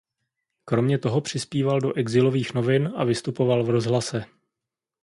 [0.65, 4.25] Kromě toho přispíval do exilových novin a vystupoval v rozhlase.